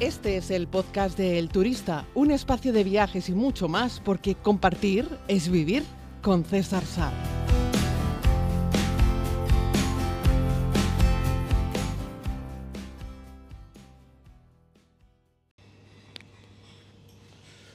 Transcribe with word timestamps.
Este 0.00 0.36
es 0.36 0.52
el 0.52 0.68
podcast 0.68 1.18
de 1.18 1.40
El 1.40 1.48
Turista, 1.48 2.06
un 2.14 2.30
espacio 2.30 2.72
de 2.72 2.84
viajes 2.84 3.28
y 3.30 3.32
mucho 3.32 3.66
más, 3.66 3.98
porque 3.98 4.36
compartir 4.36 5.08
es 5.26 5.48
vivir 5.48 5.82
con 6.22 6.44
César 6.44 6.84
Sá. 6.84 7.12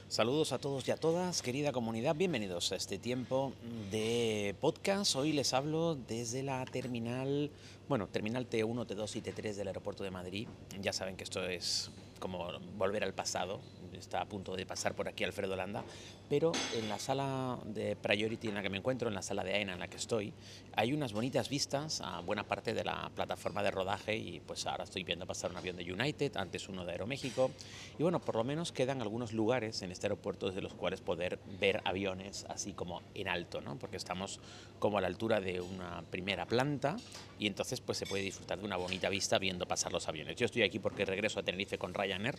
Saludos 0.08 0.52
a 0.52 0.58
todos 0.58 0.88
y 0.88 0.92
a 0.92 0.96
todas, 0.96 1.42
querida 1.42 1.72
comunidad, 1.72 2.16
bienvenidos 2.16 2.72
a 2.72 2.76
este 2.76 2.96
tiempo 2.96 3.52
de 3.90 4.56
podcast. 4.62 5.14
Hoy 5.16 5.32
les 5.32 5.52
hablo 5.52 5.94
desde 5.94 6.42
la 6.42 6.64
terminal, 6.64 7.50
bueno, 7.86 8.06
terminal 8.06 8.48
T1, 8.48 8.86
T2 8.86 9.16
y 9.16 9.20
T3 9.20 9.54
del 9.56 9.66
aeropuerto 9.66 10.04
de 10.04 10.10
Madrid. 10.10 10.48
Ya 10.80 10.94
saben 10.94 11.16
que 11.16 11.24
esto 11.24 11.44
es 11.44 11.90
como 12.24 12.48
volver 12.72 13.04
al 13.04 13.12
pasado, 13.12 13.60
está 14.04 14.20
a 14.20 14.26
punto 14.26 14.54
de 14.54 14.66
pasar 14.66 14.94
por 14.94 15.08
aquí 15.08 15.24
Alfredo 15.24 15.56
Landa, 15.56 15.82
pero 16.28 16.52
en 16.76 16.88
la 16.88 16.98
sala 16.98 17.58
de 17.64 17.96
Priority 17.96 18.48
en 18.48 18.54
la 18.54 18.62
que 18.62 18.68
me 18.68 18.78
encuentro, 18.78 19.08
en 19.08 19.14
la 19.14 19.22
sala 19.22 19.42
de 19.44 19.54
AENA 19.54 19.74
en 19.74 19.80
la 19.80 19.88
que 19.88 19.96
estoy, 19.96 20.32
hay 20.76 20.92
unas 20.92 21.12
bonitas 21.12 21.48
vistas 21.48 22.00
a 22.02 22.20
buena 22.20 22.44
parte 22.44 22.74
de 22.74 22.84
la 22.84 23.10
plataforma 23.14 23.62
de 23.62 23.70
rodaje 23.70 24.16
y 24.16 24.40
pues 24.40 24.66
ahora 24.66 24.84
estoy 24.84 25.04
viendo 25.04 25.26
pasar 25.26 25.50
un 25.50 25.56
avión 25.56 25.76
de 25.76 25.90
United, 25.90 26.36
antes 26.36 26.68
uno 26.68 26.84
de 26.84 26.92
Aeroméxico 26.92 27.50
y 27.98 28.02
bueno, 28.02 28.20
por 28.20 28.36
lo 28.36 28.44
menos 28.44 28.72
quedan 28.72 29.00
algunos 29.00 29.32
lugares 29.32 29.82
en 29.82 29.90
este 29.90 30.06
aeropuerto 30.06 30.48
desde 30.48 30.60
los 30.60 30.74
cuales 30.74 31.00
poder 31.00 31.38
ver 31.58 31.80
aviones 31.84 32.44
así 32.48 32.72
como 32.72 33.02
en 33.14 33.28
alto, 33.28 33.60
¿no? 33.60 33.76
porque 33.78 33.96
estamos 33.96 34.40
como 34.78 34.98
a 34.98 35.00
la 35.00 35.06
altura 35.06 35.40
de 35.40 35.60
una 35.60 36.02
primera 36.10 36.46
planta 36.46 36.96
y 37.38 37.46
entonces 37.46 37.80
pues 37.80 37.98
se 37.98 38.06
puede 38.06 38.22
disfrutar 38.22 38.58
de 38.58 38.64
una 38.64 38.76
bonita 38.76 39.08
vista 39.08 39.38
viendo 39.38 39.66
pasar 39.66 39.92
los 39.92 40.08
aviones. 40.08 40.36
Yo 40.36 40.46
estoy 40.46 40.62
aquí 40.62 40.78
porque 40.78 41.04
regreso 41.04 41.40
a 41.40 41.42
Tenerife 41.42 41.78
con 41.78 41.94
Ryanair, 41.94 42.38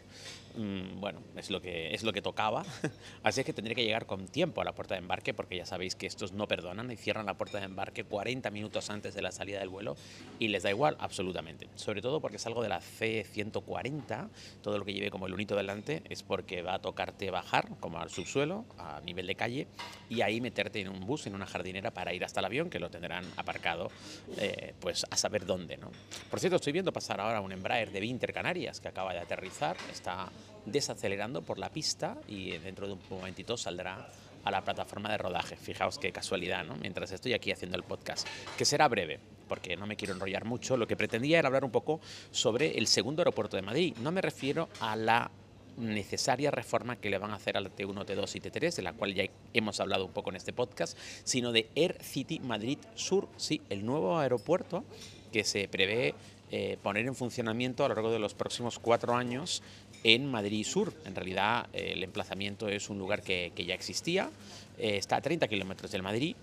mm, 0.56 1.00
bueno, 1.00 1.22
es 1.36 1.50
lo 1.50 1.55
que, 1.61 1.94
es 1.94 2.03
lo 2.03 2.14
que 2.14 2.22
tocaba, 2.22 2.64
así 3.23 3.42
es 3.42 3.45
que 3.45 3.53
tendré 3.53 3.75
que 3.75 3.84
llegar 3.84 4.06
con 4.06 4.28
tiempo 4.28 4.61
a 4.61 4.64
la 4.64 4.73
puerta 4.73 4.95
de 4.95 5.00
embarque 5.00 5.34
porque 5.34 5.58
ya 5.58 5.66
sabéis 5.66 5.95
que 5.95 6.08
estos 6.08 6.31
no 6.31 6.48
perdonan 6.48 6.92
y 6.92 6.95
cierran 6.95 7.25
la 7.25 7.36
puerta 7.36 7.59
de 7.59 7.66
embarque 7.66 8.03
40 8.03 8.50
minutos 8.52 8.89
antes 8.89 9.14
de 9.14 9.22
la 9.22 9.31
salida 9.31 9.59
del 9.59 9.70
vuelo 9.70 9.95
y 10.39 10.48
les 10.48 10.64
da 10.64 10.70
igual 10.70 10.98
absolutamente. 11.00 11.67
Sobre 11.76 12.02
todo 12.02 12.20
porque 12.20 12.39
salgo 12.39 12.61
de 12.61 12.70
la 12.70 12.80
C140, 12.80 14.30
todo 14.61 14.78
lo 14.78 14.86
que 14.86 14.94
lleve 14.94 15.11
como 15.11 15.28
el 15.28 15.33
unito 15.33 15.56
delante 15.56 16.02
es 16.09 16.23
porque 16.23 16.61
va 16.61 16.76
a 16.76 16.80
tocarte 16.80 17.31
bajar 17.31 17.70
como 17.80 18.00
al 18.00 18.09
subsuelo, 18.09 18.66
a 18.78 19.02
nivel 19.02 19.28
de 19.28 19.36
calle, 19.36 19.67
y 20.09 20.22
ahí 20.22 20.42
meterte 20.42 20.81
en 20.81 20.89
un 20.89 21.06
bus, 21.06 21.28
en 21.28 21.36
una 21.36 21.45
jardinera 21.45 21.92
para 21.92 22.14
ir 22.14 22.23
hasta 22.23 22.39
el 22.39 22.45
avión, 22.45 22.70
que 22.70 22.80
lo 22.80 22.89
tendrán 22.89 23.26
aparcado, 23.38 23.89
eh, 24.38 24.73
pues 24.80 25.06
a 25.09 25.17
saber 25.17 25.45
dónde. 25.45 25.78
¿no? 25.78 25.92
Por 26.30 26.39
cierto, 26.39 26.58
estoy 26.58 26.73
viendo 26.73 26.92
pasar 26.92 27.20
ahora 27.22 27.42
un 27.42 27.52
Embraer 27.52 27.92
de 27.92 28.00
Vinter 28.00 28.33
Canarias 28.33 28.80
que 28.80 28.88
acaba 28.88 29.14
de 29.14 29.20
aterrizar, 29.20 29.78
está 29.92 30.30
desacelerando 30.66 31.41
por 31.41 31.59
la 31.59 31.69
pista 31.69 32.17
y 32.27 32.58
dentro 32.58 32.88
de 32.88 32.94
un 32.94 32.99
momentito 33.09 33.58
saldrá 33.58 34.09
a 34.44 34.52
la 34.52 34.63
plataforma 34.63 35.09
de 35.09 35.17
rodaje. 35.17 35.55
Fijaos 35.55 35.97
qué 35.97 36.11
casualidad, 36.11 36.63
¿no? 36.63 36.75
Mientras 36.75 37.11
estoy 37.11 37.33
aquí 37.33 37.52
haciendo 37.52 37.77
el 37.77 37.83
podcast, 37.83 38.27
que 38.58 38.66
será 38.66 38.88
breve, 38.88 39.19
porque 39.49 39.75
no 39.75 39.88
me 39.88 39.95
quiero 39.95 40.13
enrollar 40.13 40.45
mucho. 40.45 40.77
Lo 40.77 40.88
que 40.88 40.95
pretendía 40.95 41.39
era 41.39 41.47
hablar 41.47 41.66
un 41.66 41.71
poco 41.71 41.99
sobre 42.31 42.77
el 42.77 42.88
segundo 42.88 43.21
aeropuerto 43.21 43.58
de 43.58 43.63
Madrid. 43.63 43.95
No 44.02 44.11
me 44.11 44.21
refiero 44.21 44.69
a 44.80 44.95
la 44.95 45.31
necesaria 45.77 46.52
reforma 46.52 46.95
que 46.95 47.09
le 47.09 47.17
van 47.17 47.31
a 47.31 47.36
hacer 47.36 47.58
al 47.58 47.75
T1, 47.75 48.05
T2 48.05 48.36
y 48.36 48.39
T3, 48.39 48.75
de 48.75 48.81
la 48.81 48.93
cual 48.93 49.13
ya 49.13 49.25
hemos 49.53 49.80
hablado 49.80 50.05
un 50.05 50.11
poco 50.11 50.30
en 50.30 50.38
este 50.38 50.53
podcast, 50.53 50.97
sino 51.23 51.52
de 51.52 51.69
Air 51.75 51.97
City 52.02 52.39
Madrid 52.39 52.77
Sur, 52.93 53.27
sí, 53.38 53.61
el 53.69 53.86
nuevo 53.86 54.17
aeropuerto 54.17 54.86
que 55.33 55.43
se 55.43 55.67
prevé 55.67 56.16
eh, 56.52 56.77
poner 56.81 57.08
en 57.08 57.16
funcionamiento 57.16 57.83
a 57.83 57.89
lo 57.89 57.95
largo 57.95 58.11
de 58.11 58.19
los 58.19 58.33
próximos 58.33 58.80
cuatro 58.80 59.16
años 59.16 59.63
en 60.06 60.30
Madrid 60.30 60.64
Sur. 60.64 60.94
En 61.03 61.16
realidad 61.16 61.67
eh, 61.73 61.94
el 61.94 62.03
emplazamiento 62.03 62.70
es 62.70 62.89
un 62.92 63.00
lugar 63.00 63.23
que, 63.23 63.52
ya 63.58 63.73
existía, 63.73 64.30
eh, 64.77 64.98
está 64.98 65.17
a 65.17 65.21
30 65.21 65.48
kilómetros 65.48 65.92
del 65.92 66.04
Madrid 66.04 66.36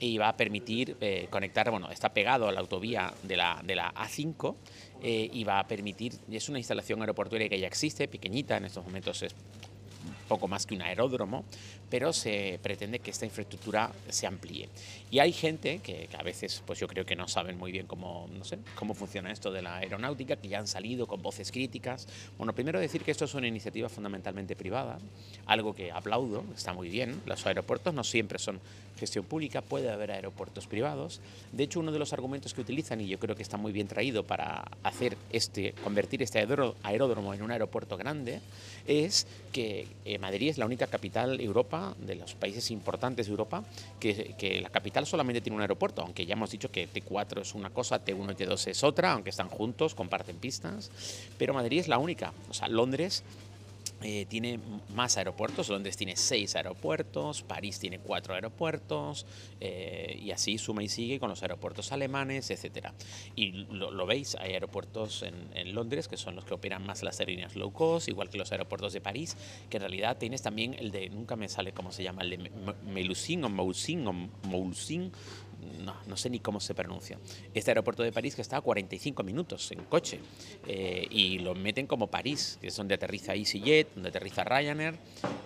y 0.00 0.18
va 0.18 0.28
a 0.28 0.36
permitir 0.36 0.96
eh, 1.00 1.28
conectar, 1.30 1.70
bueno, 1.70 1.88
está 1.92 2.12
pegado 2.12 2.48
a 2.48 2.52
la 2.52 2.58
autovía 2.58 3.14
de 3.22 3.36
de 3.64 3.76
la 3.76 3.94
A5 3.94 4.54
y 5.02 5.44
va 5.44 5.60
a 5.60 5.68
permitir, 5.68 6.14
es 6.30 6.48
una 6.48 6.58
instalación 6.58 7.00
aeroportuaria 7.00 7.48
que 7.48 7.60
ya 7.60 7.66
existe, 7.66 8.08
pequeñita, 8.08 8.56
en 8.56 8.64
estos 8.64 8.84
momentos 8.84 9.22
es 9.22 9.34
poco 10.28 10.48
más 10.48 10.66
que 10.66 10.74
un 10.74 10.82
aeródromo, 10.82 11.44
pero 11.90 12.12
se 12.12 12.58
pretende 12.62 12.98
que 12.98 13.10
esta 13.10 13.24
infraestructura 13.24 13.92
se 14.08 14.26
amplíe. 14.26 14.68
Y 15.10 15.20
hay 15.20 15.32
gente 15.32 15.78
que, 15.78 16.08
a 16.18 16.22
veces, 16.22 16.62
pues 16.66 16.80
yo 16.80 16.88
creo 16.88 17.06
que 17.06 17.14
no 17.14 17.28
saben 17.28 17.56
muy 17.56 17.70
bien 17.70 17.86
cómo, 17.86 18.28
no 18.36 18.44
sé, 18.44 18.58
cómo 18.74 18.94
funciona 18.94 19.30
esto 19.30 19.52
de 19.52 19.62
la 19.62 19.76
aeronáutica, 19.76 20.36
que 20.36 20.48
ya 20.48 20.58
han 20.58 20.66
salido 20.66 21.06
con 21.06 21.22
voces 21.22 21.52
críticas. 21.52 22.08
Bueno, 22.36 22.52
primero 22.52 22.80
decir 22.80 23.02
que 23.02 23.10
esto 23.10 23.24
es 23.24 23.34
una 23.34 23.46
iniciativa 23.46 23.88
fundamentalmente 23.88 24.56
privada, 24.56 24.98
algo 25.46 25.74
que 25.74 25.92
aplaudo, 25.92 26.44
está 26.56 26.72
muy 26.72 26.88
bien. 26.88 27.22
Los 27.26 27.46
aeropuertos 27.46 27.94
no 27.94 28.02
siempre 28.02 28.38
son 28.38 28.60
gestión 28.98 29.24
pública, 29.24 29.60
puede 29.60 29.90
haber 29.90 30.10
aeropuertos 30.12 30.66
privados. 30.66 31.20
De 31.52 31.64
hecho, 31.64 31.80
uno 31.80 31.92
de 31.92 31.98
los 31.98 32.12
argumentos 32.12 32.54
que 32.54 32.60
utilizan, 32.60 33.00
y 33.00 33.08
yo 33.08 33.18
creo 33.18 33.36
que 33.36 33.42
está 33.42 33.56
muy 33.56 33.72
bien 33.72 33.88
traído 33.88 34.24
para 34.24 34.64
hacer 34.82 35.16
este, 35.30 35.72
convertir 35.84 36.22
este 36.22 36.38
aeródromo 36.82 37.34
en 37.34 37.42
un 37.42 37.50
aeropuerto 37.50 37.96
grande, 37.96 38.40
es 38.86 39.26
que 39.52 39.86
eh, 40.14 40.18
Madrid 40.18 40.50
es 40.50 40.58
la 40.58 40.66
única 40.66 40.86
capital 40.86 41.40
Europa, 41.40 41.94
de 41.98 42.14
los 42.14 42.34
países 42.34 42.70
importantes 42.70 43.26
de 43.26 43.30
Europa, 43.30 43.64
que, 43.98 44.34
que, 44.38 44.60
la 44.60 44.70
capital 44.70 45.06
solamente 45.06 45.40
tiene 45.40 45.56
un 45.56 45.62
aeropuerto, 45.62 46.02
aunque 46.02 46.26
ya 46.26 46.34
hemos 46.34 46.50
dicho 46.50 46.70
que 46.70 46.88
T4 46.88 47.42
es 47.42 47.54
una 47.54 47.70
cosa, 47.70 48.04
T1 48.04 48.32
y 48.32 48.44
T2 48.44 48.68
es 48.68 48.84
otra, 48.84 49.12
aunque 49.12 49.30
están 49.30 49.48
juntos, 49.48 49.94
comparten 49.94 50.36
pistas, 50.36 50.90
pero 51.38 51.54
Madrid 51.54 51.80
es 51.80 51.88
la 51.88 51.98
única. 51.98 52.32
O 52.48 52.54
sea, 52.54 52.68
Londres 52.68 53.22
eh, 54.06 54.26
tiene 54.28 54.60
más 54.94 55.16
aeropuertos, 55.16 55.70
Londres 55.70 55.96
tiene 55.96 56.14
seis 56.14 56.54
aeropuertos, 56.56 57.42
París 57.42 57.78
tiene 57.78 57.98
cuatro 57.98 58.34
aeropuertos, 58.34 59.24
eh, 59.62 60.20
y 60.22 60.30
así 60.30 60.58
suma 60.58 60.82
y 60.82 60.90
sigue 60.90 61.18
con 61.18 61.30
los 61.30 61.40
aeropuertos 61.40 61.90
alemanes, 61.90 62.50
etc. 62.50 62.88
Y 63.34 63.52
lo, 63.70 64.04
veis, 64.04 64.34
hay 64.34 64.52
aeropuertos 64.52 65.22
en, 65.22 65.34
en, 65.54 65.74
Londres 65.74 66.06
que 66.06 66.18
son 66.18 66.36
los 66.36 66.44
que 66.44 66.52
operan 66.52 66.84
más 66.84 67.02
las 67.02 67.18
aerolíneas 67.18 67.56
low 67.56 67.72
cost, 67.72 68.08
igual 68.08 68.28
que 68.28 68.36
los 68.36 68.52
aeropuertos 68.52 68.92
de 68.92 69.00
París, 69.00 69.38
que 69.70 69.78
en 69.78 69.80
realidad 69.80 70.18
tienes 70.18 70.42
también 70.42 70.74
el 70.74 70.90
de, 70.90 71.08
nunca 71.08 71.34
me 71.34 71.48
sale 71.48 71.72
cómo 71.72 71.90
se 71.90 72.02
llama, 72.02 72.24
el 72.24 72.30
de 72.30 72.50
Melusine 72.84 73.46
o 73.46 73.48
Moulsin 73.48 74.06
o 74.06 74.12
Moulsin, 74.12 75.12
no, 75.80 75.94
no, 76.06 76.16
sé 76.16 76.30
ni 76.30 76.40
cómo 76.40 76.60
se 76.60 76.74
pronuncia. 76.74 77.18
Este 77.52 77.70
aeropuerto 77.70 78.02
de 78.02 78.12
París 78.12 78.34
que 78.34 78.42
está 78.42 78.58
a 78.58 78.60
45 78.60 79.22
minutos 79.22 79.70
en 79.72 79.84
coche 79.84 80.20
eh, 80.66 81.06
y 81.10 81.38
lo 81.38 81.54
meten 81.54 81.86
como 81.86 82.08
París, 82.08 82.58
que 82.60 82.68
es 82.68 82.76
donde 82.76 82.94
aterriza 82.94 83.34
EasyJet, 83.34 83.94
donde 83.94 84.08
aterriza 84.10 84.44
Ryanair. 84.44 84.96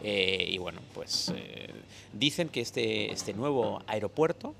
Eh, 0.02 0.46
y 0.50 0.58
bueno, 0.58 0.80
pues 0.94 1.32
eh, 1.34 1.72
dicen 2.12 2.48
que 2.48 2.60
este, 2.60 3.12
este 3.12 3.34
nuevo 3.34 3.82
aeropuerto 3.86 4.54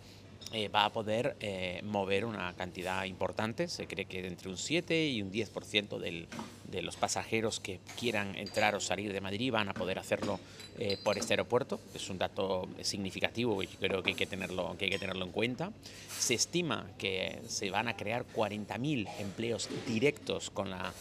eh, 0.52 0.68
va 0.68 0.86
a 0.86 0.92
poder 0.92 1.36
eh, 1.40 1.82
mover 1.84 2.24
una 2.24 2.54
cantidad 2.54 3.04
importante, 3.04 3.68
se 3.68 3.86
cree 3.86 4.06
que 4.06 4.26
entre 4.26 4.48
un 4.48 4.56
7 4.56 5.06
y 5.08 5.20
un 5.20 5.30
10% 5.30 5.98
del, 5.98 6.26
de 6.70 6.80
los 6.80 6.96
pasajeros 6.96 7.60
que 7.60 7.80
quieran 7.98 8.34
entrar 8.34 8.74
o 8.74 8.80
salir 8.80 9.12
de 9.12 9.20
Madrid 9.20 9.52
van 9.52 9.68
a 9.68 9.74
poder 9.74 9.98
hacerlo 9.98 10.40
eh, 10.78 10.96
por 11.04 11.18
este 11.18 11.34
aeropuerto. 11.34 11.78
Es 11.94 12.08
un 12.08 12.16
dato 12.16 12.66
significativo 12.80 13.62
y 13.62 13.66
creo 13.66 14.02
que 14.02 14.10
hay 14.10 14.16
que, 14.16 14.26
tenerlo, 14.26 14.74
que 14.78 14.86
hay 14.86 14.90
que 14.90 14.98
tenerlo 14.98 15.26
en 15.26 15.32
cuenta. 15.32 15.70
Se 16.18 16.32
estima 16.32 16.86
que 16.96 17.40
se 17.46 17.68
van 17.70 17.88
a 17.88 17.96
crear 17.96 18.24
40.000 18.34 19.06
empleos 19.18 19.68
directos 19.86 20.48
con 20.50 20.70
la 20.70 20.94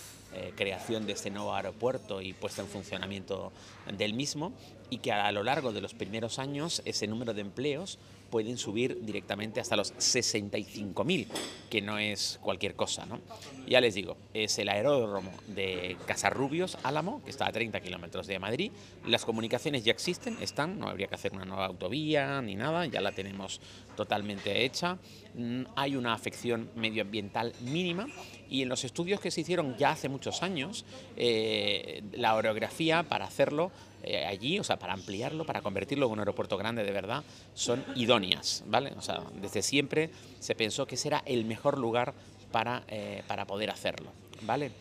creación 0.56 1.08
de 1.08 1.14
este 1.14 1.32
nuevo 1.32 1.56
aeropuerto 1.56 2.22
y 2.22 2.34
puesta 2.34 2.62
en 2.62 2.68
funcionamiento 2.68 3.52
del 3.98 4.14
mismo 4.14 4.54
y 4.90 5.00
que 5.00 5.12
a 5.12 5.32
lo 5.32 5.42
largo 5.42 5.74
de 5.74 5.82
los 5.82 5.96
primeros 5.96 6.38
años 6.38 6.84
ese 6.86 7.08
número 7.08 7.34
de 7.34 7.42
empleos 7.42 7.98
pueden 8.30 8.58
subir 8.58 9.00
directamente 9.02 9.60
hasta 9.60 9.76
los 9.76 9.94
65.000, 9.96 11.28
que 11.70 11.82
no 11.82 11.98
es 11.98 12.40
cualquier 12.42 12.76
cosa. 12.76 13.06
¿no? 13.06 13.20
Ya 13.68 13.82
les 13.82 13.96
digo, 13.96 14.18
es 14.34 14.58
el 14.60 14.70
aeródromo 14.70 15.32
de 15.48 15.98
Casarrubios, 16.06 16.78
Álamo, 16.84 17.24
que 17.24 17.32
está 17.32 17.48
a 17.48 17.52
30 17.52 17.80
kilómetros 17.82 18.28
de 18.28 18.40
Madrid. 18.40 18.72
Las 19.06 19.26
comunicaciones 19.26 19.84
ya 19.84 19.92
existen, 19.92 20.38
están, 20.42 20.80
no 20.80 20.88
habría 20.88 21.08
que 21.08 21.16
hacer 21.16 21.34
una 21.34 21.46
nueva 21.46 21.66
autovía 21.66 22.42
ni 22.42 22.56
nada, 22.56 22.86
ya 22.86 23.02
la 23.02 23.12
tenemos 23.12 23.60
totalmente 23.96 24.64
hecha. 24.66 24.98
Mm, 25.36 25.64
hay 25.76 25.96
una 25.96 26.14
afección 26.14 26.70
medioambiental 26.76 27.54
mínima 27.62 28.08
y 28.50 28.62
en 28.62 28.70
los 28.70 28.84
estudios 28.84 29.20
que 29.20 29.32
se 29.32 29.42
hicieron 29.42 29.76
ya 29.78 29.92
hace 29.92 30.10
muchos 30.10 30.44
años, 30.44 30.86
eh, 31.16 32.04
la 32.14 32.36
orografía 32.36 33.04
para 33.04 33.26
hacerlo 33.26 33.72
eh, 34.04 34.26
allí, 34.26 34.60
o 34.60 34.64
sea, 34.64 34.78
para 34.78 34.94
ampliarlo, 34.94 35.46
para 35.46 35.62
convertirlo 35.62 36.06
en 36.08 36.14
un 36.14 36.20
aeropuerto 36.20 36.58
grande 36.58 36.84
de 36.84 36.92
verdad, 36.92 37.24
son 37.54 37.84
idóneas, 37.96 38.64
¿vale? 38.68 38.94
O 38.98 39.02
sea, 39.02 39.24
desde 39.42 39.62
siempre 39.62 40.10
se 40.40 40.56
pensó 40.56 40.86
que 40.86 40.96
ese 40.96 41.10
era 41.10 41.24
el 41.26 41.46
mejor 41.46 41.78
lugar 41.78 42.14
para, 42.52 42.84
eh, 42.88 43.24
para 43.28 43.46
poder 43.46 43.70
hacerlo, 43.70 44.12
¿vale? 44.42 44.72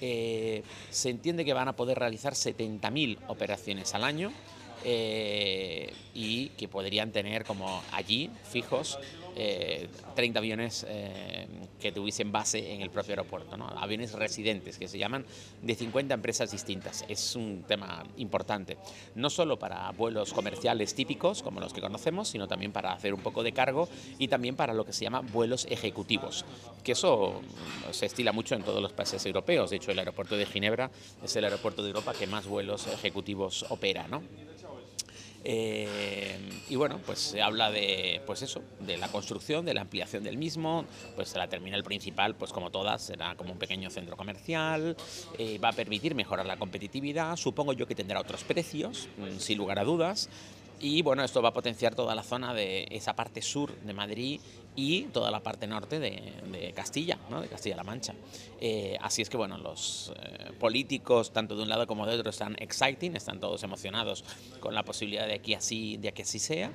Eh, 0.00 0.62
se 0.90 1.10
entiende 1.10 1.44
que 1.44 1.52
van 1.52 1.68
a 1.68 1.76
poder 1.76 1.98
realizar 1.98 2.34
70.000 2.34 3.18
operaciones 3.28 3.94
al 3.94 4.04
año 4.04 4.32
y 4.84 6.48
que 6.48 6.66
podrían 6.66 7.12
tener 7.12 7.44
como 7.44 7.84
allí 7.92 8.30
fijos 8.50 8.98
30 9.34 10.38
aviones 10.38 10.86
que 11.80 11.92
tuviesen 11.92 12.30
base 12.32 12.72
en 12.74 12.82
el 12.82 12.90
propio 12.90 13.12
aeropuerto, 13.12 13.56
aviones 13.76 14.12
residentes 14.12 14.78
que 14.78 14.88
se 14.88 14.98
llaman 14.98 15.24
de 15.62 15.74
50 15.74 16.14
empresas 16.14 16.50
distintas. 16.50 17.04
Es 17.08 17.34
un 17.34 17.64
tema 17.66 18.04
importante, 18.16 18.78
no 19.14 19.30
solo 19.30 19.58
para 19.58 19.90
vuelos 19.92 20.32
comerciales 20.32 20.94
típicos 20.94 21.42
como 21.42 21.60
los 21.60 21.72
que 21.72 21.80
conocemos, 21.80 22.28
sino 22.28 22.46
también 22.46 22.72
para 22.72 22.92
hacer 22.92 23.14
un 23.14 23.20
poco 23.20 23.42
de 23.42 23.52
cargo 23.52 23.88
y 24.18 24.28
también 24.28 24.56
para 24.56 24.74
lo 24.74 24.84
que 24.84 24.92
se 24.92 25.04
llama 25.04 25.20
vuelos 25.20 25.66
ejecutivos, 25.70 26.44
que 26.84 26.92
eso 26.92 27.40
se 27.90 28.06
estila 28.06 28.32
mucho 28.32 28.54
en 28.54 28.62
todos 28.62 28.82
los 28.82 28.92
países 28.92 29.24
europeos. 29.26 29.70
De 29.70 29.76
hecho, 29.76 29.90
el 29.90 29.98
aeropuerto 29.98 30.36
de 30.36 30.46
Ginebra 30.46 30.90
es 31.22 31.34
el 31.36 31.44
aeropuerto 31.44 31.82
de 31.82 31.88
Europa 31.88 32.12
que 32.12 32.26
más 32.26 32.46
vuelos 32.46 32.86
ejecutivos 32.86 33.64
opera, 33.70 34.06
¿no? 34.08 34.22
Eh, 35.44 36.38
y 36.68 36.76
bueno, 36.76 37.00
pues 37.04 37.18
se 37.18 37.42
habla 37.42 37.70
de, 37.70 38.20
pues 38.26 38.42
eso, 38.42 38.62
de 38.80 38.96
la 38.96 39.08
construcción, 39.08 39.64
de 39.64 39.74
la 39.74 39.82
ampliación 39.82 40.22
del 40.22 40.36
mismo, 40.36 40.84
pues 41.16 41.34
la 41.34 41.48
terminal 41.48 41.82
principal, 41.82 42.34
pues 42.34 42.52
como 42.52 42.70
todas, 42.70 43.02
será 43.02 43.34
como 43.34 43.52
un 43.52 43.58
pequeño 43.58 43.90
centro 43.90 44.16
comercial, 44.16 44.96
eh, 45.38 45.58
va 45.58 45.70
a 45.70 45.72
permitir 45.72 46.14
mejorar 46.14 46.46
la 46.46 46.56
competitividad, 46.56 47.36
supongo 47.36 47.72
yo 47.72 47.86
que 47.86 47.94
tendrá 47.94 48.20
otros 48.20 48.44
precios, 48.44 49.08
mm, 49.18 49.38
sin 49.38 49.58
lugar 49.58 49.78
a 49.78 49.84
dudas, 49.84 50.28
y 50.82 51.00
bueno, 51.02 51.22
esto 51.22 51.40
va 51.40 51.50
a 51.50 51.52
potenciar 51.52 51.94
toda 51.94 52.14
la 52.14 52.24
zona 52.24 52.52
de 52.52 52.88
esa 52.90 53.14
parte 53.14 53.40
sur 53.40 53.72
de 53.72 53.94
Madrid 53.94 54.40
y 54.74 55.02
toda 55.04 55.30
la 55.30 55.40
parte 55.40 55.68
norte 55.68 56.00
de, 56.00 56.72
Castilla, 56.74 57.18
¿no? 57.30 57.40
de 57.40 57.46
Castilla-La 57.46 57.84
Mancha. 57.84 58.14
Eh, 58.60 58.96
así 59.00 59.22
es 59.22 59.30
que 59.30 59.36
bueno, 59.36 59.58
los 59.58 60.12
eh, 60.16 60.50
políticos, 60.58 61.32
tanto 61.32 61.54
de 61.54 61.62
un 61.62 61.68
lado 61.68 61.86
como 61.86 62.04
de 62.04 62.16
otro, 62.16 62.30
están 62.30 62.56
exciting, 62.58 63.14
están 63.14 63.38
todos 63.38 63.62
emocionados 63.62 64.24
con 64.58 64.74
la 64.74 64.82
posibilidad 64.82 65.28
de 65.28 65.38
que 65.38 65.54
así, 65.54 65.98
de 65.98 66.12
que 66.12 66.22
así 66.22 66.40
sea. 66.40 66.72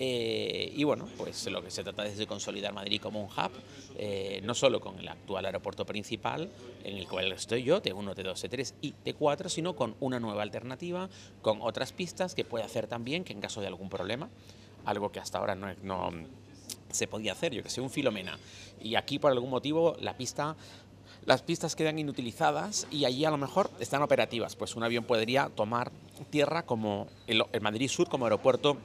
Eh, 0.00 0.72
y 0.76 0.84
bueno, 0.84 1.08
pues 1.16 1.44
lo 1.46 1.60
que 1.60 1.72
se 1.72 1.82
trata 1.82 2.06
es 2.06 2.16
de 2.18 2.26
consolidar 2.28 2.72
Madrid 2.72 3.00
como 3.02 3.20
un 3.20 3.26
hub, 3.26 3.50
eh, 3.96 4.40
no 4.44 4.54
solo 4.54 4.78
con 4.80 4.96
el 5.00 5.08
actual 5.08 5.44
aeropuerto 5.44 5.84
principal, 5.84 6.48
en 6.84 6.98
el 6.98 7.08
cual 7.08 7.32
estoy 7.32 7.64
yo, 7.64 7.82
T1, 7.82 8.14
T2, 8.14 8.48
T3 8.48 8.74
y 8.80 8.94
T4, 9.04 9.48
sino 9.48 9.74
con 9.74 9.96
una 9.98 10.20
nueva 10.20 10.42
alternativa, 10.44 11.08
con 11.42 11.60
otras 11.62 11.92
pistas 11.92 12.36
que 12.36 12.44
puede 12.44 12.64
hacer 12.64 12.86
también 12.86 13.24
que 13.24 13.32
en 13.32 13.40
caso 13.40 13.60
de 13.60 13.66
algún 13.66 13.88
problema, 13.88 14.30
algo 14.84 15.10
que 15.10 15.18
hasta 15.18 15.38
ahora 15.38 15.56
no, 15.56 16.12
se 16.92 17.08
podía 17.08 17.32
hacer, 17.32 17.52
yo 17.52 17.64
que 17.64 17.70
sé, 17.70 17.80
un 17.80 17.90
Filomena, 17.90 18.38
y 18.80 18.94
aquí 18.94 19.18
por 19.18 19.32
algún 19.32 19.50
motivo 19.50 19.96
la 19.98 20.16
pista 20.16 20.54
las 21.24 21.42
pistas 21.42 21.74
quedan 21.74 21.98
inutilizadas 21.98 22.86
y 22.92 23.04
allí 23.04 23.24
a 23.24 23.30
lo 23.30 23.36
mejor 23.36 23.68
están 23.80 24.02
operativas, 24.02 24.54
pues 24.54 24.76
un 24.76 24.84
avión 24.84 25.04
podría 25.04 25.50
tomar 25.54 25.90
tierra 26.30 26.64
como 26.64 27.08
el 27.26 27.42
Madrid 27.60 27.88
Sur 27.88 28.08
como 28.08 28.26
aeropuerto 28.26 28.78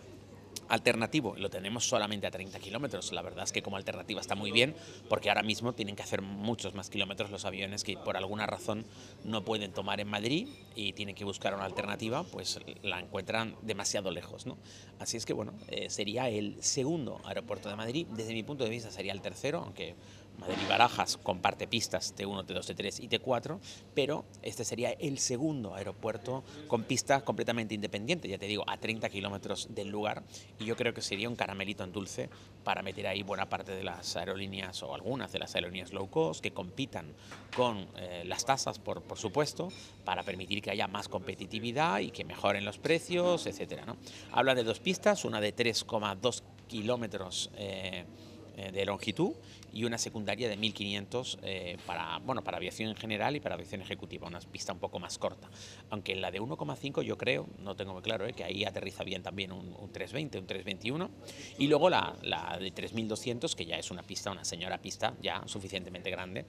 alternativo 0.70 1.36
lo 1.38 1.50
tenemos 1.50 1.88
solamente 1.88 2.28
a 2.28 2.32
30 2.32 2.60
kilómetros. 2.60 3.12
La 3.12 3.22
verdad 3.22 3.44
es 3.44 3.52
que 3.52 3.62
como 3.62 3.78
alternativa 3.78 4.22
está 4.22 4.36
muy 4.36 4.52
bien 4.52 4.76
porque 5.10 5.30
ahora 5.30 5.44
mismo 5.44 5.74
tienen 5.74 5.96
que 5.96 6.04
hacer 6.04 6.22
muchos 6.22 6.74
más 6.74 6.90
kilómetros 6.90 7.32
los 7.32 7.46
aviones 7.46 7.84
que 7.84 7.98
por 7.98 8.18
alguna 8.18 8.46
razón 8.46 8.86
no 9.24 9.44
pueden 9.44 9.72
tomar 9.72 10.00
en 10.00 10.08
Madrid 10.08 10.48
y 10.76 10.94
tienen 10.94 11.16
que 11.16 11.26
buscar 11.26 11.54
una 11.54 11.66
alternativa, 11.66 12.24
pues 12.24 12.60
la 12.82 13.00
encuentran 13.00 13.56
demasiado 13.62 14.12
lejos. 14.12 14.46
¿no? 14.46 14.58
Así 15.00 15.18
es 15.18 15.26
que 15.26 15.34
bueno, 15.34 15.54
eh, 15.68 15.90
sería 15.90 16.30
el 16.30 16.62
segundo 16.62 17.22
aeropuerto 17.26 17.70
de 17.70 17.76
Madrid. 17.76 18.08
Desde 18.12 18.34
mi 18.34 18.44
punto 18.44 18.64
de 18.64 18.70
vista 18.70 18.92
sería 18.92 19.14
el 19.14 19.22
tercero, 19.22 19.60
aunque 19.60 19.96
Madrid-Barajas 20.40 21.18
comparte 21.18 21.68
pistas 21.68 22.16
T1, 22.16 22.46
T2, 22.46 22.76
T3 22.76 23.04
y 23.04 23.08
T4, 23.08 23.60
pero 23.94 24.26
este 24.42 24.66
sería 24.66 24.92
el 24.92 25.20
segundo 25.20 25.76
aeropuerto 25.76 26.44
con 26.68 26.84
pistas 26.84 27.24
completamente 27.24 27.76
independientes, 27.76 28.30
ya 28.30 28.38
te 28.38 28.48
digo, 28.48 28.64
a 28.68 28.78
30 28.78 29.10
kilómetros 29.10 29.74
del 29.74 29.90
lugar, 29.90 30.24
y 30.60 30.66
yo 30.66 30.76
creo 30.76 30.94
que 30.94 31.02
sería 31.02 31.30
un 31.30 31.36
caramelito 31.36 31.84
en 31.84 31.92
dulce 31.92 32.30
para 32.64 32.82
meter 32.82 33.08
ahí 33.08 33.24
buena 33.24 33.48
parte 33.50 33.74
de 33.74 33.84
las 33.84 34.16
aerolíneas 34.16 34.84
o 34.84 34.96
algunas 34.96 35.32
de 35.32 35.40
las 35.40 35.56
aerolíneas 35.56 35.94
low 35.94 36.10
cost 36.10 36.42
que 36.42 36.52
compitan 36.52 37.14
con 37.56 37.88
eh, 37.98 38.24
las 38.26 38.46
tasas, 38.46 38.80
por, 38.80 39.02
por, 39.02 39.18
supuesto, 39.18 39.70
para 40.06 40.24
permitir 40.24 40.62
que 40.62 40.72
haya 40.72 40.88
más 40.88 41.10
competitividad 41.10 42.00
y 42.00 42.12
que 42.12 42.24
mejoren 42.24 42.66
los 42.66 42.78
precios, 42.78 43.46
etcétera. 43.46 43.86
¿no? 43.86 43.98
Hablan 44.32 44.56
de 44.56 44.64
dos 44.64 44.80
pistas, 44.80 45.26
una 45.26 45.42
de 45.42 45.56
3,2 45.56 46.42
kilómetros. 46.68 47.52
Eh, 47.56 48.06
eh, 48.56 48.72
de 48.72 48.86
longitud 48.86 49.34
y 49.74 49.86
una 49.86 49.98
secundaria 49.98 50.48
de 50.48 50.56
1500 50.56 51.40
eh, 51.42 51.78
para, 51.86 52.20
bueno, 52.20 52.44
para 52.44 52.58
aviación 52.58 52.90
en 52.90 52.96
general 52.96 53.36
y 53.36 53.40
para 53.40 53.56
aviación 53.56 53.82
ejecutiva, 53.82 54.28
una 54.28 54.40
pista 54.40 54.72
un 54.72 54.80
poco 54.80 55.00
más 55.00 55.18
corta. 55.18 55.50
Aunque 55.90 56.16
la 56.16 56.32
de 56.32 56.40
1,5 56.40 57.02
yo 57.02 57.18
creo, 57.18 57.48
no 57.60 57.76
tengo 57.76 57.94
muy 57.94 58.02
claro, 58.02 58.26
eh, 58.26 58.34
que 58.34 58.44
ahí 58.44 58.64
aterriza 58.64 59.04
bien 59.04 59.24
también 59.24 59.52
un, 59.52 59.74
320, 59.92 60.40
un 60.40 60.48
321. 60.48 61.10
Y 61.58 61.68
luego 61.68 61.90
la, 61.90 62.16
la, 62.22 62.58
de 62.60 62.72
3200, 62.72 63.56
que 63.56 63.66
ya 63.66 63.78
es 63.78 63.90
una 63.90 64.04
pista, 64.04 64.32
una 64.32 64.46
señora 64.46 64.78
pista 64.78 65.16
ya 65.22 65.42
suficientemente 65.48 66.10
grande 66.12 66.46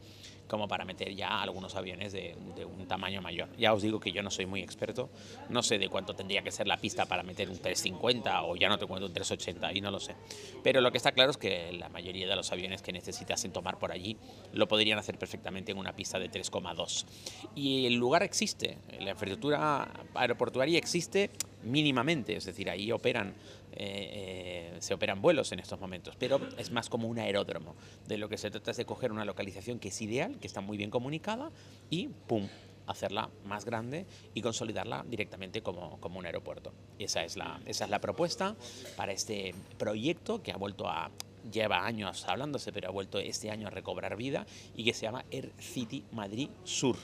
como 0.46 0.68
para 0.68 0.84
meter 0.84 1.14
ya 1.14 1.40
algunos 1.40 1.74
aviones 1.74 2.12
de, 2.12 2.36
de, 2.54 2.64
un 2.64 2.86
tamaño 2.86 3.22
mayor. 3.22 3.48
Ya 3.56 3.72
os 3.72 3.82
digo 3.82 3.98
que 3.98 4.12
yo 4.12 4.22
no 4.22 4.30
soy 4.30 4.44
muy 4.44 4.60
experto, 4.60 5.08
no 5.48 5.62
sé 5.62 5.78
de 5.78 5.88
cuánto 5.88 6.14
tendría 6.14 6.42
que 6.42 6.50
ser 6.50 6.66
la 6.66 6.76
pista 6.76 7.06
para 7.06 7.22
meter 7.22 7.48
un 7.48 7.58
350 7.58 8.42
o 8.42 8.56
ya 8.56 8.68
no 8.68 8.78
te 8.78 8.86
cuento 8.86 9.06
un 9.06 9.12
380 9.12 9.72
y 9.72 9.80
no 9.80 9.90
lo 9.90 10.00
sé. 10.00 10.14
Pero 10.62 10.82
lo 10.82 10.90
que 10.92 10.98
está 10.98 11.12
claro 11.12 11.30
es 11.30 11.38
que 11.38 11.72
la 11.72 11.88
mayoría 11.88 12.28
de 12.28 12.36
los 12.36 12.52
aviones 12.52 12.82
que 12.82 12.92
necesitasen 13.14 13.52
tomar 13.52 13.78
por 13.78 13.92
allí 13.92 14.16
lo 14.52 14.66
podrían 14.68 14.98
hacer 14.98 15.18
perfectamente 15.18 15.72
en 15.72 15.78
una 15.78 15.94
pista 15.94 16.18
de 16.18 16.30
3,2. 16.30 17.06
Y 17.54 17.86
el 17.86 17.94
lugar 17.94 18.22
existe, 18.22 18.78
la 19.00 19.10
infraestructura 19.10 19.88
aeroportuaria 20.14 20.78
existe 20.78 21.30
mínimamente, 21.62 22.36
es 22.36 22.44
decir, 22.44 22.68
ahí 22.68 22.92
operan, 22.92 23.34
eh, 23.72 24.72
eh, 24.74 24.76
se 24.80 24.94
operan 24.94 25.22
vuelos 25.22 25.52
en 25.52 25.60
estos 25.60 25.80
momentos, 25.80 26.14
pero 26.18 26.40
es 26.58 26.70
más 26.70 26.88
como 26.88 27.08
un 27.08 27.18
aeródromo. 27.18 27.74
De 28.06 28.18
lo 28.18 28.28
que 28.28 28.36
se 28.36 28.50
trata 28.50 28.72
es 28.72 28.76
de 28.76 28.84
coger 28.84 29.12
una 29.12 29.24
localización 29.24 29.78
que 29.78 29.88
es 29.88 30.02
ideal, 30.02 30.38
que 30.38 30.46
está 30.46 30.60
muy 30.60 30.76
bien 30.76 30.90
comunicada 30.90 31.50
y 31.90 32.08
¡pum! 32.08 32.48
hacerla 32.86 33.30
más 33.46 33.64
grande 33.64 34.06
y 34.34 34.42
consolidarla 34.42 35.06
directamente 35.08 35.62
como, 35.62 35.98
como 36.00 36.18
un 36.18 36.26
aeropuerto. 36.26 36.72
Esa 36.98 37.24
es, 37.24 37.36
la, 37.36 37.60
esa 37.64 37.84
es 37.84 37.90
la 37.90 38.00
propuesta 38.00 38.56
para 38.96 39.12
este 39.12 39.54
proyecto 39.78 40.42
que 40.42 40.52
ha 40.52 40.56
vuelto 40.56 40.86
a 40.86 41.10
lleva 41.52 41.86
años 41.86 42.24
hablándose, 42.26 42.72
pero 42.72 42.88
ha 42.88 42.92
vuelto 42.92 43.18
este 43.18 43.50
año 43.50 43.68
a 43.68 43.70
recobrar 43.70 44.16
vida 44.16 44.46
y 44.76 44.84
que 44.84 44.94
se 44.94 45.02
llama 45.02 45.24
Air 45.30 45.52
City 45.58 46.04
Madrid 46.12 46.48
Sur. 46.64 46.96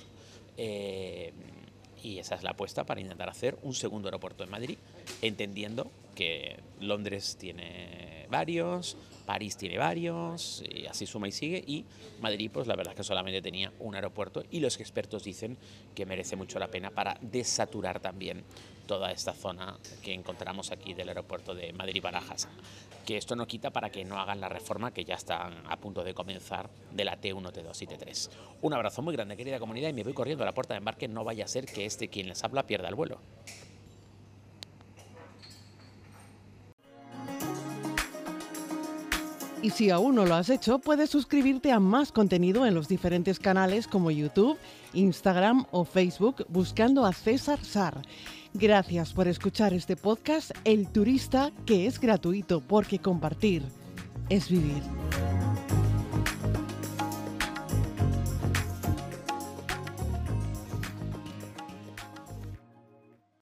Eh, 0.57 1.33
y 2.03 2.19
esa 2.19 2.35
es 2.35 2.43
la 2.43 2.51
apuesta 2.51 2.85
para 2.85 3.01
intentar 3.01 3.29
hacer 3.29 3.59
un 3.63 3.75
segundo 3.75 4.09
aeropuerto 4.09 4.43
en 4.43 4.51
Madrid, 4.51 4.79
entendiendo 5.21 5.91
que 6.15 6.59
Londres 6.81 7.37
tiene 7.39 8.27
varios, 8.31 8.97
París 9.27 9.57
tiene 9.57 9.77
varios, 9.79 10.65
así 10.89 11.07
suma 11.07 11.29
y 11.29 11.33
sigue, 11.33 11.63
y 11.67 11.85
Madrid, 12.21 12.51
pues 12.53 12.67
la 12.67 12.77
verdad 12.77 12.93
es 12.95 12.97
que 12.99 13.05
solamente 13.05 13.43
tenía 13.43 13.73
un 13.81 13.95
aeropuerto, 13.95 14.45
y 14.51 14.61
los 14.61 14.81
expertos 14.81 15.25
dicen 15.25 15.57
que 15.95 16.07
merece 16.07 16.37
mucho 16.37 16.59
la 16.59 16.69
pena 16.69 16.91
para 16.91 17.19
desaturar 17.21 18.01
también 18.01 18.45
toda 18.87 19.13
esta 19.13 19.33
zona 19.33 19.79
que 20.03 20.13
encontramos 20.13 20.73
aquí 20.73 20.95
del 20.95 21.09
aeropuerto 21.09 21.55
de 21.55 21.73
Madrid-Barajas. 21.73 22.49
Que 23.07 23.17
esto 23.17 23.35
no 23.35 23.47
quita 23.47 23.71
para 23.71 23.91
que 23.91 24.05
no 24.05 24.19
hagan 24.19 24.41
la 24.41 24.49
reforma 24.49 24.93
que 24.93 25.05
ya 25.05 25.15
están 25.15 25.65
a 25.69 25.77
punto 25.77 26.05
de 26.05 26.15
comenzar 26.15 26.71
de 26.93 27.05
la 27.05 27.21
T1, 27.21 27.53
T2 27.53 27.83
y 27.83 27.87
T3. 27.87 28.31
Un 28.63 28.75
abrazo 28.75 29.03
muy 29.03 29.15
grande, 29.15 29.37
querida 29.37 29.59
comunidad, 29.59 29.89
y 29.89 29.93
me 29.93 30.05
voy 30.05 30.13
corriendo 30.13 30.45
a 30.45 30.47
la 30.47 30.55
puerta 30.55 30.75
de 30.75 30.79
embarque, 30.79 31.09
no 31.09 31.25
vaya 31.25 31.45
a 31.45 31.49
ser 31.49 31.67
que 31.67 31.87
este 31.87 32.09
quien 32.09 32.29
les 32.29 32.45
habla 32.45 32.67
pierda 32.67 32.89
el 32.89 32.95
vuelo. 32.95 33.21
Y 39.63 39.71
si 39.71 39.91
aún 39.91 40.15
no 40.15 40.25
lo 40.25 40.35
has 40.37 40.49
hecho, 40.49 40.79
puedes 40.79 41.11
suscribirte 41.11 41.71
a 41.71 41.81
más 41.81 42.13
contenido 42.13 42.65
en 42.65 42.75
los 42.75 42.89
diferentes 42.89 43.39
canales 43.39 43.87
como 43.87 44.11
YouTube, 44.11 44.57
Instagram 44.95 45.67
o 45.71 45.85
Facebook 45.85 46.47
buscando 46.49 47.05
a 47.05 47.13
César 47.13 47.63
Sar. 47.63 48.01
Gracias 48.55 49.13
por 49.13 49.29
escuchar 49.29 49.75
este 49.75 49.97
podcast 49.97 50.53
El 50.65 50.89
Turista, 50.89 51.53
que 51.67 51.87
es 51.87 52.01
gratuito 52.01 52.63
porque 52.63 53.01
compartir 53.01 53.63
es 54.31 54.49
vivir. 54.49 54.83